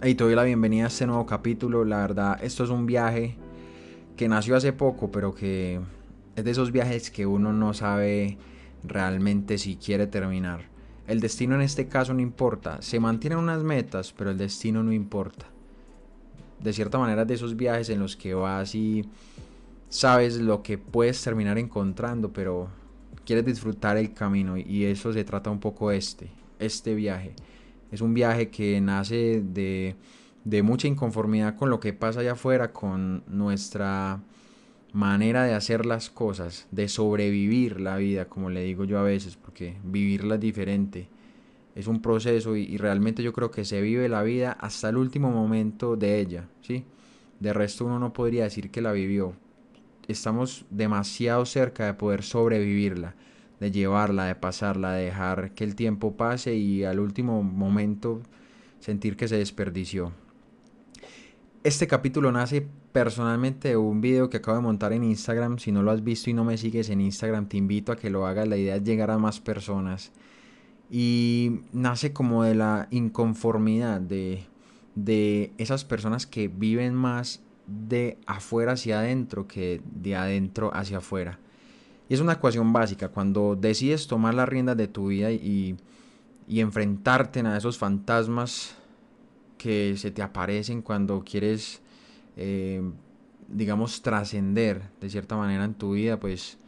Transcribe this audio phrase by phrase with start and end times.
[0.00, 1.84] Y te doy la bienvenida a este nuevo capítulo.
[1.84, 3.34] La verdad, esto es un viaje
[4.16, 5.80] que nació hace poco, pero que
[6.36, 8.38] es de esos viajes que uno no sabe
[8.84, 10.66] realmente si quiere terminar.
[11.08, 12.80] El destino en este caso no importa.
[12.80, 15.46] Se mantienen unas metas, pero el destino no importa.
[16.60, 19.04] De cierta manera, de esos viajes en los que vas y
[19.88, 22.68] sabes lo que puedes terminar encontrando, pero
[23.26, 24.56] quieres disfrutar el camino.
[24.58, 26.30] Y eso se trata un poco este,
[26.60, 27.34] este viaje.
[27.90, 29.96] Es un viaje que nace de,
[30.44, 34.20] de mucha inconformidad con lo que pasa allá afuera, con nuestra
[34.92, 39.36] manera de hacer las cosas, de sobrevivir la vida, como le digo yo a veces,
[39.36, 41.08] porque vivirla es diferente.
[41.74, 45.30] Es un proceso y, realmente yo creo que se vive la vida hasta el último
[45.30, 46.84] momento de ella, ¿sí?
[47.38, 49.34] De resto uno no podría decir que la vivió.
[50.08, 53.14] Estamos demasiado cerca de poder sobrevivirla
[53.60, 58.22] de llevarla, de pasarla, de dejar que el tiempo pase y al último momento
[58.80, 60.12] sentir que se desperdició.
[61.64, 65.58] Este capítulo nace personalmente de un video que acabo de montar en Instagram.
[65.58, 68.10] Si no lo has visto y no me sigues en Instagram, te invito a que
[68.10, 68.48] lo hagas.
[68.48, 70.12] La idea es llegar a más personas.
[70.90, 74.44] Y nace como de la inconformidad de,
[74.94, 81.38] de esas personas que viven más de afuera hacia adentro que de adentro hacia afuera.
[82.08, 83.08] Y es una ecuación básica.
[83.08, 85.76] Cuando decides tomar las riendas de tu vida y,
[86.48, 88.74] enfrentarte a esos fantasmas
[89.58, 91.82] que se te aparecen cuando quieres,
[92.36, 92.82] eh,
[93.48, 96.58] digamos, trascender de cierta manera en tu vida, pues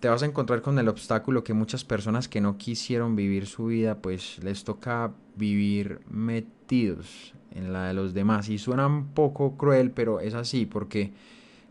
[0.00, 3.66] te vas a encontrar con el obstáculo que muchas personas que no quisieron vivir su
[3.66, 8.48] vida, pues les toca vivir metidos en la de los demás.
[8.48, 11.12] Y suena un poco cruel, pero es así, porque,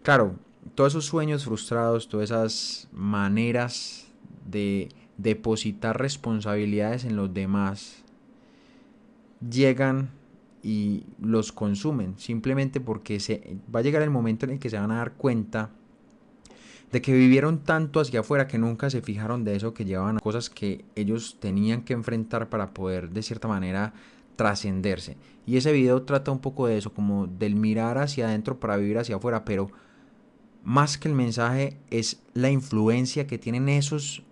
[0.02, 0.38] claro,
[0.76, 4.08] todos esos sueños frustrados, todas esas maneras
[4.46, 8.04] de depositar responsabilidades en los demás,
[9.48, 10.10] llegan
[10.64, 14.78] y los consumen, simplemente porque se, va a llegar el momento en el que se
[14.78, 15.72] van a dar cuenta
[16.92, 20.50] de que vivieron tanto hacia afuera que nunca se fijaron de eso que llevaban cosas
[20.50, 23.94] que ellos tenían que enfrentar para poder de cierta manera
[24.36, 25.18] trascenderse.
[25.46, 28.98] Y ese video trata un poco de eso, como del mirar hacia adentro para vivir
[28.98, 29.72] hacia afuera, pero
[30.64, 34.24] más que el mensaje es la influencia que tienen esos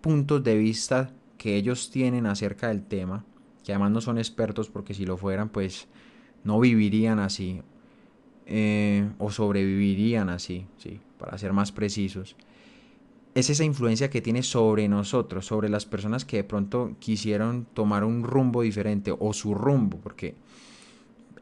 [0.00, 3.24] puntos de vista que ellos tienen acerca del tema,
[3.64, 5.88] que además no son expertos porque si lo fueran pues
[6.44, 7.62] no vivirían así
[8.46, 12.36] eh, o sobrevivirían así, sí, para ser más precisos.
[13.34, 18.04] Es esa influencia que tiene sobre nosotros, sobre las personas que de pronto quisieron tomar
[18.04, 20.34] un rumbo diferente o su rumbo, porque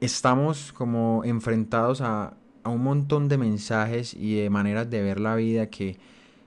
[0.00, 5.36] estamos como enfrentados a a un montón de mensajes y de maneras de ver la
[5.36, 5.98] vida que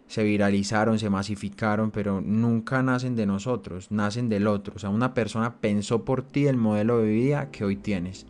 [0.08, 4.74] se viralizaron, se masificaron, pero nunca nacen de nosotros, nacen del otro.
[4.76, 8.26] O sea, una persona pensó por ti el modelo de vida que hoy tienes.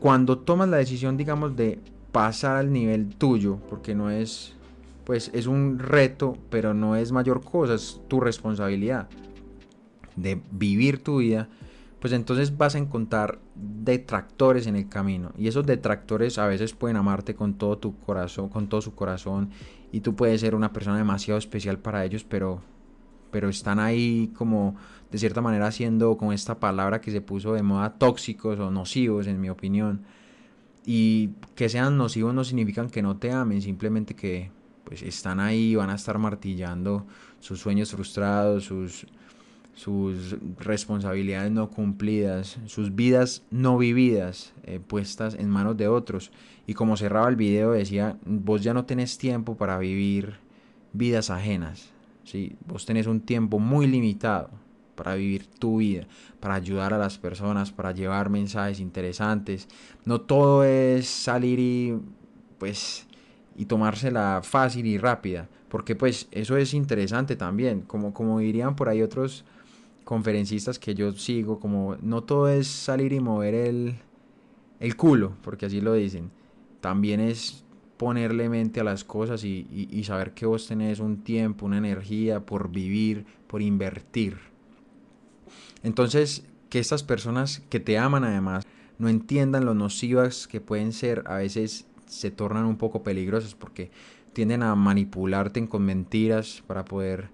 [0.00, 1.78] Cuando tomas la decisión, digamos, de
[2.12, 4.54] pasar al nivel tuyo, porque no es,
[5.04, 9.08] pues es un reto, pero no es mayor cosa, es tu responsabilidad
[10.16, 11.48] de vivir tu vida
[12.04, 15.32] pues entonces vas a encontrar detractores en el camino.
[15.38, 19.48] Y esos detractores a veces pueden amarte con todo tu corazón, con todo su corazón.
[19.90, 22.60] Y tú puedes ser una persona demasiado especial para ellos, pero,
[23.30, 24.76] pero están ahí como
[25.10, 29.26] de cierta manera haciendo con esta palabra que se puso de moda tóxicos o nocivos,
[29.26, 30.02] en mi opinión.
[30.84, 34.50] Y que sean nocivos no significan que no te amen, simplemente que
[34.84, 37.06] pues están ahí, van a estar martillando
[37.40, 39.06] sus sueños frustrados, sus
[39.74, 46.30] sus responsabilidades no cumplidas, sus vidas no vividas eh, puestas en manos de otros.
[46.66, 50.36] Y como cerraba el video decía, vos ya no tenés tiempo para vivir
[50.92, 51.90] vidas ajenas.
[52.24, 52.56] ¿sí?
[52.66, 54.50] Vos tenés un tiempo muy limitado
[54.94, 56.06] para vivir tu vida,
[56.38, 59.68] para ayudar a las personas, para llevar mensajes interesantes.
[60.04, 61.98] No todo es salir y
[62.58, 63.06] pues
[63.56, 68.88] y tomársela fácil y rápida, porque pues eso es interesante también, como, como dirían por
[68.88, 69.44] ahí otros
[70.04, 73.96] conferencistas que yo sigo, como no todo es salir y mover el,
[74.80, 76.30] el culo, porque así lo dicen.
[76.80, 77.64] También es
[77.96, 82.44] ponerle mente a las cosas y, y, saber que vos tenés un tiempo, una energía
[82.44, 84.36] por vivir, por invertir.
[85.82, 88.66] Entonces, que estas personas que te aman además
[88.98, 93.90] no entiendan lo nocivas que pueden ser, a veces se tornan un poco peligrosas porque
[94.32, 97.30] tienden a manipularte con mentiras para poder,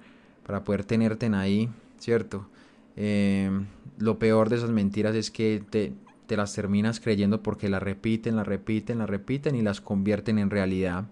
[0.47, 1.69] para poder tenerte en ahí,
[2.01, 2.49] ¿cierto?
[2.97, 3.67] Em,
[3.99, 5.93] lo peor de esas mentiras es que te,
[6.27, 10.51] te las terminas creyendo porque las repiten, las repiten, las repiten y las convierten en
[10.51, 11.05] realidad.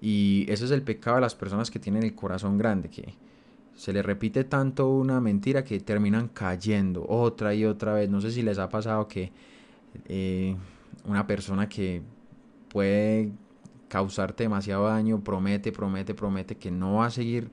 [0.00, 3.14] Y ese es el pecado de las personas que tienen el corazón grande, que
[3.74, 8.10] Se le repite tanto una mentira que terminan cayendo otra y otra vez.
[8.10, 9.32] No sé si les ha pasado que
[10.08, 10.56] eh,
[11.06, 12.02] una persona que
[12.68, 13.32] puede
[13.88, 17.50] causarte demasiado daño promete, promete, promete que no va a seguir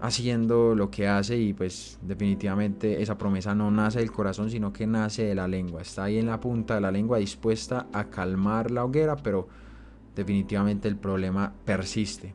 [0.00, 4.86] haciendo lo que hace y pues definitivamente esa promesa no nace del corazón sino que
[4.86, 5.82] nace de la lengua.
[5.82, 9.48] Está ahí en la punta de la lengua dispuesta a calmar la hoguera, pero
[10.14, 12.34] definitivamente el problema persiste.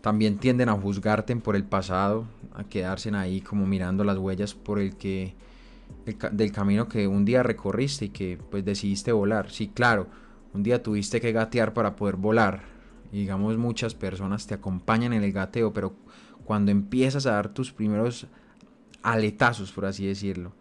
[0.00, 2.24] También tienden a juzgarte por el pasado,
[2.54, 5.34] a quedarse ahí como mirando las huellas por el que
[6.32, 9.50] del camino que un día recorriste y que pues decidiste volar.
[9.50, 10.06] Sí, claro,
[10.54, 12.79] un día tuviste que gatear para poder volar.
[13.12, 15.94] Digamos muchas personas te acompañan en el gateo, pero
[16.44, 18.26] cuando empiezas a dar tus primeros
[19.02, 20.52] aletazos, por así decirlo,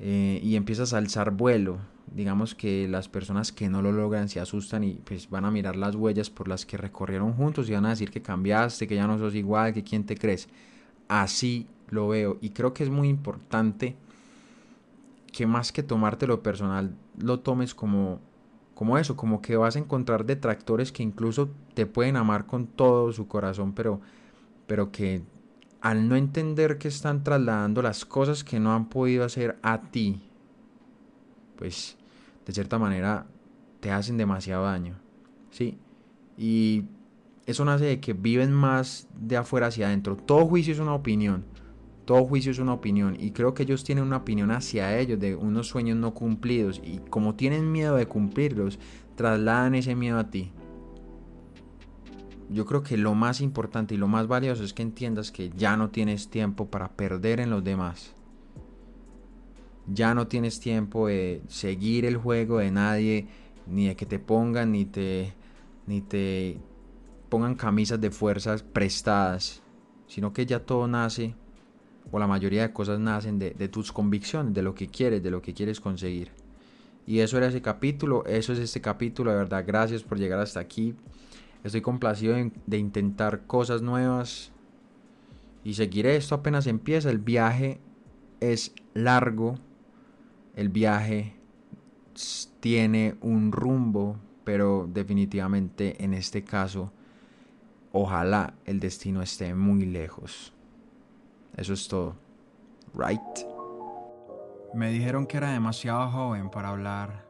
[0.00, 1.78] eh, y empiezas a alzar vuelo,
[2.14, 5.76] digamos que las personas que no lo logran se asustan y pues van a mirar
[5.76, 9.06] las huellas por las que recorrieron juntos y van a decir que cambiaste, que ya
[9.06, 10.48] no sos igual, que quién te crees.
[11.08, 13.96] Así lo veo y creo que es muy importante
[15.32, 18.20] que más que tomártelo personal, lo tomes como
[18.78, 23.12] como eso, como que vas a encontrar detractores que incluso te pueden amar con todo
[23.12, 24.00] su corazón, pero
[24.68, 25.24] pero que
[25.80, 30.22] al no entender que están trasladando las cosas que no han podido hacer a ti,
[31.56, 31.96] pues
[32.46, 33.26] de cierta manera
[33.80, 34.94] te hacen demasiado daño.
[35.50, 35.76] ¿Sí?
[36.36, 36.84] Y
[37.46, 40.14] eso nace de que viven más de afuera hacia adentro.
[40.14, 41.44] Todo juicio es una opinión.
[42.08, 43.18] Todo juicio es una opinión.
[43.20, 46.80] Y creo que ellos tienen una opinión hacia ellos de unos sueños no cumplidos.
[46.82, 48.78] Y como tienen miedo de cumplirlos,
[49.14, 50.50] trasladan ese miedo a ti.
[52.48, 55.76] Yo creo que lo más importante y lo más valioso es que entiendas que ya
[55.76, 58.14] no tienes tiempo para perder en los demás
[59.90, 63.26] ya no tienes tiempo de seguir el juego de nadie,
[63.66, 65.32] ni de que te pongan, ni te,
[65.86, 66.58] ni te
[67.28, 69.62] pongan camisas de fuerzas prestadas,
[70.06, 71.34] sino que ya todo nace,
[72.10, 75.42] o la mayoría de cosas nacen de, tus convicciones, de lo que quieres, de lo
[75.42, 76.30] que quieres conseguir.
[77.06, 80.60] Y eso era ese capítulo, eso es este capítulo, de verdad, gracias por llegar hasta
[80.60, 80.94] aquí.
[81.64, 84.52] Estoy complacido de intentar cosas nuevas
[85.64, 87.10] y seguiré esto apenas empieza.
[87.10, 87.80] El viaje
[88.40, 89.56] es largo,
[90.54, 91.34] el viaje
[92.60, 96.92] tiene un rumbo, pero definitivamente en este caso,
[97.92, 100.52] ojalá el destino esté muy lejos.
[101.58, 102.14] Eso es todo.
[102.94, 103.20] Right?
[104.74, 107.26] Me dijeron que era demasiado joven para hablar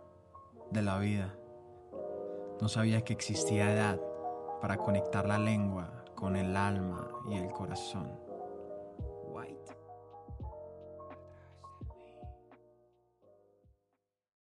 [0.70, 1.34] de la vida.
[2.60, 3.98] No sabía que existía edad
[4.60, 8.10] para conectar la lengua con el alma y el corazón.
[9.28, 9.77] White.